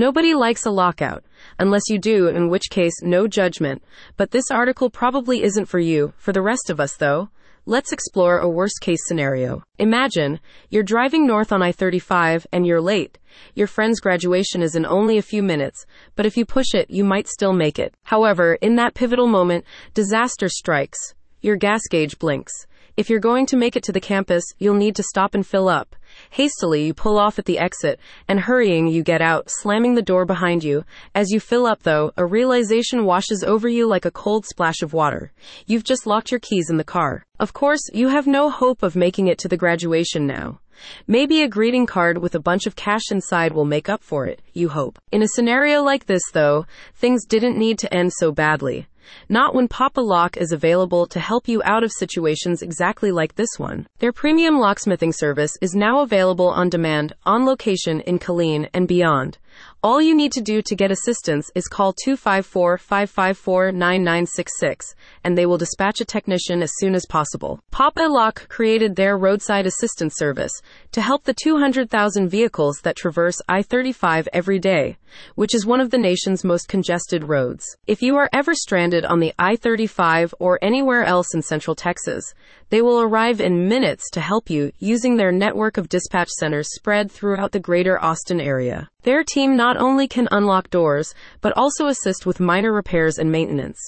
Nobody 0.00 0.32
likes 0.32 0.64
a 0.64 0.70
lockout, 0.70 1.24
unless 1.58 1.90
you 1.90 1.98
do, 1.98 2.28
in 2.28 2.48
which 2.48 2.70
case, 2.70 3.02
no 3.02 3.28
judgment. 3.28 3.82
But 4.16 4.30
this 4.30 4.50
article 4.50 4.88
probably 4.88 5.42
isn't 5.42 5.66
for 5.66 5.78
you. 5.78 6.14
For 6.16 6.32
the 6.32 6.40
rest 6.40 6.70
of 6.70 6.80
us, 6.80 6.96
though, 6.96 7.28
let's 7.66 7.92
explore 7.92 8.38
a 8.38 8.48
worst 8.48 8.80
case 8.80 9.00
scenario. 9.06 9.62
Imagine 9.78 10.40
you're 10.70 10.82
driving 10.82 11.26
north 11.26 11.52
on 11.52 11.62
I 11.62 11.70
35 11.70 12.46
and 12.50 12.66
you're 12.66 12.80
late. 12.80 13.18
Your 13.54 13.66
friend's 13.66 14.00
graduation 14.00 14.62
is 14.62 14.74
in 14.74 14.86
only 14.86 15.18
a 15.18 15.28
few 15.30 15.42
minutes, 15.42 15.84
but 16.16 16.24
if 16.24 16.34
you 16.34 16.46
push 16.46 16.72
it, 16.72 16.88
you 16.88 17.04
might 17.04 17.28
still 17.28 17.52
make 17.52 17.78
it. 17.78 17.92
However, 18.04 18.54
in 18.62 18.76
that 18.76 18.94
pivotal 18.94 19.26
moment, 19.26 19.66
disaster 19.92 20.48
strikes. 20.48 21.14
Your 21.42 21.56
gas 21.56 21.82
gauge 21.90 22.18
blinks. 22.18 22.54
If 22.96 23.08
you're 23.08 23.20
going 23.20 23.46
to 23.46 23.56
make 23.56 23.76
it 23.76 23.82
to 23.84 23.92
the 23.92 24.00
campus, 24.00 24.44
you'll 24.58 24.74
need 24.74 24.96
to 24.96 25.02
stop 25.02 25.34
and 25.34 25.46
fill 25.46 25.68
up. 25.68 25.94
Hastily, 26.30 26.86
you 26.86 26.94
pull 26.94 27.18
off 27.18 27.38
at 27.38 27.44
the 27.44 27.58
exit, 27.58 28.00
and 28.26 28.40
hurrying, 28.40 28.88
you 28.88 29.02
get 29.02 29.22
out, 29.22 29.44
slamming 29.48 29.94
the 29.94 30.02
door 30.02 30.24
behind 30.24 30.64
you. 30.64 30.84
As 31.14 31.30
you 31.30 31.40
fill 31.40 31.66
up, 31.66 31.82
though, 31.82 32.12
a 32.16 32.26
realization 32.26 33.04
washes 33.04 33.44
over 33.44 33.68
you 33.68 33.86
like 33.86 34.04
a 34.04 34.10
cold 34.10 34.44
splash 34.46 34.82
of 34.82 34.92
water. 34.92 35.32
You've 35.66 35.84
just 35.84 36.06
locked 36.06 36.30
your 36.30 36.40
keys 36.40 36.68
in 36.68 36.76
the 36.76 36.84
car. 36.84 37.24
Of 37.38 37.52
course, 37.52 37.80
you 37.92 38.08
have 38.08 38.26
no 38.26 38.50
hope 38.50 38.82
of 38.82 38.96
making 38.96 39.28
it 39.28 39.38
to 39.38 39.48
the 39.48 39.56
graduation 39.56 40.26
now. 40.26 40.60
Maybe 41.06 41.42
a 41.42 41.48
greeting 41.48 41.86
card 41.86 42.18
with 42.18 42.34
a 42.34 42.40
bunch 42.40 42.66
of 42.66 42.76
cash 42.76 43.10
inside 43.10 43.52
will 43.52 43.64
make 43.64 43.88
up 43.88 44.02
for 44.02 44.26
it, 44.26 44.40
you 44.52 44.70
hope. 44.70 44.98
In 45.12 45.22
a 45.22 45.28
scenario 45.28 45.82
like 45.82 46.06
this, 46.06 46.22
though, 46.32 46.66
things 46.94 47.26
didn't 47.26 47.58
need 47.58 47.78
to 47.80 47.94
end 47.94 48.12
so 48.14 48.32
badly. 48.32 48.86
Not 49.28 49.54
when 49.54 49.68
Pop-A-Lock 49.68 50.36
is 50.36 50.52
available 50.52 51.06
to 51.06 51.20
help 51.20 51.48
you 51.48 51.62
out 51.64 51.84
of 51.84 51.92
situations 51.92 52.62
exactly 52.62 53.10
like 53.12 53.34
this 53.34 53.58
one. 53.58 53.86
Their 53.98 54.12
premium 54.12 54.56
locksmithing 54.56 55.14
service 55.14 55.56
is 55.60 55.74
now 55.74 56.00
available 56.00 56.48
on 56.48 56.68
demand, 56.68 57.12
on 57.24 57.44
location 57.44 58.00
in 58.00 58.18
Killeen 58.18 58.68
and 58.72 58.86
beyond. 58.86 59.38
All 59.82 60.02
you 60.02 60.14
need 60.14 60.32
to 60.32 60.40
do 60.40 60.60
to 60.62 60.76
get 60.76 60.90
assistance 60.90 61.50
is 61.54 61.66
call 61.66 61.92
254 61.92 62.78
554 62.78 63.72
9966 63.72 64.94
and 65.24 65.36
they 65.36 65.46
will 65.46 65.56
dispatch 65.58 66.00
a 66.00 66.04
technician 66.04 66.62
as 66.62 66.72
soon 66.76 66.94
as 66.94 67.06
possible. 67.06 67.60
Pop-A-Lock 67.70 68.48
created 68.48 68.96
their 68.96 69.16
roadside 69.16 69.66
assistance 69.66 70.14
service 70.16 70.52
to 70.92 71.00
help 71.00 71.24
the 71.24 71.34
200,000 71.34 72.28
vehicles 72.28 72.80
that 72.82 72.96
traverse 72.96 73.40
I 73.48 73.62
35 73.62 74.28
every 74.32 74.58
day, 74.58 74.98
which 75.34 75.54
is 75.54 75.66
one 75.66 75.80
of 75.80 75.90
the 75.90 75.98
nation's 75.98 76.44
most 76.44 76.68
congested 76.68 77.24
roads. 77.24 77.64
If 77.86 78.02
you 78.02 78.16
are 78.16 78.28
ever 78.32 78.54
stranded 78.54 79.04
on 79.04 79.20
the 79.20 79.32
I 79.38 79.56
35 79.56 80.34
or 80.38 80.58
anywhere 80.62 81.04
else 81.04 81.34
in 81.34 81.42
Central 81.42 81.74
Texas, 81.74 82.34
they 82.70 82.82
will 82.82 83.00
arrive 83.00 83.40
in 83.40 83.68
minutes 83.68 84.10
to 84.10 84.20
help 84.20 84.48
you 84.48 84.72
using 84.78 85.16
their 85.16 85.32
network 85.32 85.76
of 85.76 85.88
dispatch 85.88 86.28
centers 86.28 86.68
spread 86.74 87.10
throughout 87.10 87.52
the 87.52 87.60
greater 87.60 88.02
Austin 88.02 88.40
area. 88.40 88.88
Their 89.02 89.24
team 89.24 89.56
not 89.56 89.76
only 89.76 90.06
can 90.06 90.28
unlock 90.30 90.68
doors, 90.70 91.14
but 91.40 91.56
also 91.56 91.86
assist 91.86 92.26
with 92.26 92.40
minor 92.40 92.72
repairs 92.72 93.18
and 93.18 93.32
maintenance. 93.32 93.78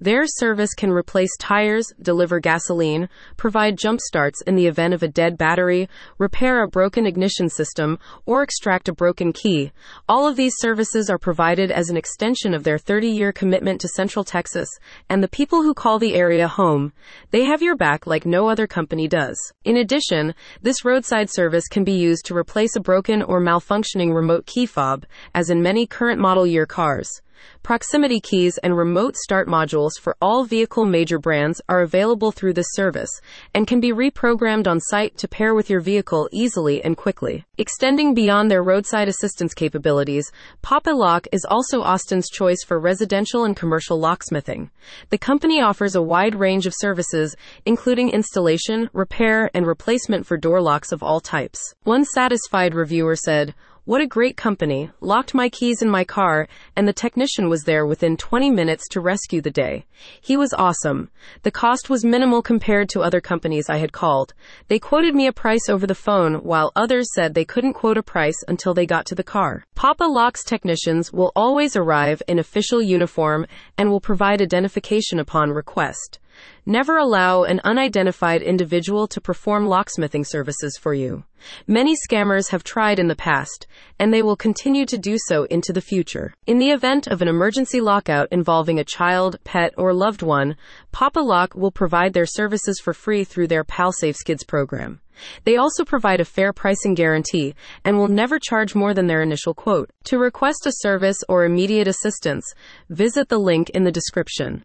Their 0.00 0.26
service 0.26 0.74
can 0.74 0.92
replace 0.92 1.36
tires, 1.38 1.92
deliver 2.00 2.38
gasoline, 2.38 3.08
provide 3.36 3.76
jump 3.76 4.00
starts 4.00 4.40
in 4.42 4.54
the 4.54 4.68
event 4.68 4.94
of 4.94 5.02
a 5.02 5.08
dead 5.08 5.36
battery, 5.36 5.88
repair 6.18 6.62
a 6.62 6.68
broken 6.68 7.04
ignition 7.04 7.48
system, 7.48 7.98
or 8.24 8.42
extract 8.42 8.88
a 8.88 8.92
broken 8.92 9.32
key. 9.32 9.72
All 10.08 10.28
of 10.28 10.36
these 10.36 10.54
services 10.58 11.10
are 11.10 11.18
provided 11.18 11.72
as 11.72 11.90
an 11.90 11.96
extension 11.96 12.54
of 12.54 12.62
their 12.62 12.78
30 12.78 13.08
year 13.08 13.32
commitment 13.32 13.80
to 13.80 13.88
Central 13.88 14.24
Texas 14.24 14.68
and 15.08 15.20
the 15.20 15.26
people 15.26 15.62
who 15.62 15.74
call 15.74 15.98
the 15.98 16.14
area 16.14 16.46
home. 16.46 16.92
They 17.32 17.44
have 17.44 17.60
your 17.60 17.74
back 17.76 18.06
like 18.06 18.24
no 18.24 18.48
other 18.48 18.68
company 18.68 19.08
does. 19.08 19.36
In 19.64 19.76
addition, 19.76 20.32
this 20.62 20.84
roadside 20.84 21.28
service 21.28 21.66
can 21.66 21.82
be 21.82 21.98
used 21.98 22.24
to 22.26 22.36
replace 22.36 22.76
a 22.76 22.80
broken 22.80 23.20
or 23.20 23.40
malfunctioning 23.40 24.14
remote 24.14 24.46
key 24.46 24.66
fob, 24.66 25.06
as 25.34 25.50
in 25.50 25.60
many 25.60 25.88
current 25.88 26.20
model 26.20 26.46
year 26.46 26.66
cars. 26.66 27.20
Proximity 27.62 28.20
keys 28.20 28.58
and 28.58 28.76
remote 28.76 29.16
start 29.16 29.48
modules 29.48 29.92
for 30.00 30.16
all 30.20 30.44
vehicle 30.44 30.84
major 30.84 31.18
brands 31.18 31.60
are 31.68 31.82
available 31.82 32.32
through 32.32 32.54
this 32.54 32.68
service 32.72 33.10
and 33.54 33.66
can 33.66 33.80
be 33.80 33.92
reprogrammed 33.92 34.66
on 34.66 34.80
site 34.80 35.16
to 35.18 35.28
pair 35.28 35.54
with 35.54 35.68
your 35.68 35.80
vehicle 35.80 36.28
easily 36.32 36.82
and 36.82 36.96
quickly. 36.96 37.44
Extending 37.58 38.14
beyond 38.14 38.50
their 38.50 38.62
roadside 38.62 39.08
assistance 39.08 39.54
capabilities, 39.54 40.30
Pop-A-Lock 40.62 41.26
is 41.32 41.44
also 41.48 41.82
Austin's 41.82 42.28
choice 42.30 42.62
for 42.66 42.78
residential 42.78 43.44
and 43.44 43.56
commercial 43.56 44.00
locksmithing. 44.00 44.70
The 45.10 45.18
company 45.18 45.60
offers 45.60 45.94
a 45.94 46.02
wide 46.02 46.34
range 46.34 46.66
of 46.66 46.74
services, 46.76 47.36
including 47.66 48.10
installation, 48.10 48.88
repair, 48.92 49.50
and 49.54 49.66
replacement 49.66 50.26
for 50.26 50.36
door 50.36 50.60
locks 50.62 50.92
of 50.92 51.02
all 51.02 51.20
types. 51.20 51.60
One 51.84 52.04
satisfied 52.04 52.74
reviewer 52.74 53.16
said, 53.16 53.54
what 53.88 54.02
a 54.02 54.06
great 54.06 54.36
company. 54.36 54.90
Locked 55.00 55.32
my 55.32 55.48
keys 55.48 55.80
in 55.80 55.88
my 55.88 56.04
car, 56.04 56.46
and 56.76 56.86
the 56.86 56.92
technician 56.92 57.48
was 57.48 57.62
there 57.62 57.86
within 57.86 58.18
20 58.18 58.50
minutes 58.50 58.86
to 58.90 59.00
rescue 59.00 59.40
the 59.40 59.50
day. 59.50 59.86
He 60.20 60.36
was 60.36 60.52
awesome. 60.52 61.08
The 61.42 61.50
cost 61.50 61.88
was 61.88 62.04
minimal 62.04 62.42
compared 62.42 62.90
to 62.90 63.00
other 63.00 63.22
companies 63.22 63.70
I 63.70 63.78
had 63.78 63.92
called. 63.92 64.34
They 64.66 64.78
quoted 64.78 65.14
me 65.14 65.26
a 65.26 65.32
price 65.32 65.70
over 65.70 65.86
the 65.86 65.94
phone, 65.94 66.34
while 66.44 66.70
others 66.76 67.08
said 67.14 67.32
they 67.32 67.46
couldn't 67.46 67.72
quote 67.72 67.96
a 67.96 68.02
price 68.02 68.36
until 68.46 68.74
they 68.74 68.84
got 68.84 69.06
to 69.06 69.14
the 69.14 69.24
car. 69.24 69.64
Pop-A-Lock's 69.74 70.44
technicians 70.44 71.10
will 71.10 71.32
always 71.34 71.74
arrive 71.74 72.20
in 72.28 72.38
official 72.38 72.82
uniform 72.82 73.46
and 73.78 73.88
will 73.88 74.02
provide 74.02 74.42
identification 74.42 75.18
upon 75.18 75.48
request. 75.48 76.18
Never 76.66 76.96
allow 76.96 77.44
an 77.44 77.60
unidentified 77.64 78.42
individual 78.42 79.06
to 79.08 79.20
perform 79.20 79.66
locksmithing 79.66 80.24
services 80.24 80.78
for 80.80 80.94
you. 80.94 81.24
Many 81.66 81.94
scammers 81.94 82.50
have 82.50 82.64
tried 82.64 82.98
in 82.98 83.08
the 83.08 83.16
past, 83.16 83.66
and 83.98 84.12
they 84.12 84.22
will 84.22 84.36
continue 84.36 84.84
to 84.86 84.98
do 84.98 85.16
so 85.26 85.44
into 85.44 85.72
the 85.72 85.80
future. 85.80 86.34
In 86.46 86.58
the 86.58 86.70
event 86.70 87.06
of 87.06 87.22
an 87.22 87.28
emergency 87.28 87.80
lockout 87.80 88.28
involving 88.30 88.78
a 88.78 88.84
child, 88.84 89.38
pet, 89.44 89.72
or 89.76 89.94
loved 89.94 90.22
one, 90.22 90.56
Pop-A-Lock 90.92 91.54
will 91.54 91.70
provide 91.70 92.12
their 92.12 92.26
services 92.26 92.80
for 92.82 92.92
free 92.92 93.24
through 93.24 93.46
their 93.48 93.64
PalSafe 93.64 94.16
Skids 94.16 94.44
program. 94.44 95.00
They 95.44 95.56
also 95.56 95.84
provide 95.84 96.20
a 96.20 96.24
fair 96.24 96.52
pricing 96.52 96.94
guarantee 96.94 97.54
and 97.84 97.98
will 97.98 98.08
never 98.08 98.38
charge 98.38 98.74
more 98.74 98.94
than 98.94 99.06
their 99.06 99.22
initial 99.22 99.54
quote. 99.54 99.90
To 100.04 100.18
request 100.18 100.66
a 100.66 100.72
service 100.72 101.18
or 101.28 101.44
immediate 101.44 101.88
assistance, 101.88 102.44
visit 102.88 103.28
the 103.28 103.38
link 103.38 103.70
in 103.70 103.84
the 103.84 103.92
description. 103.92 104.56